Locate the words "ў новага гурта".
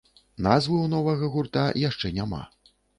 0.81-1.69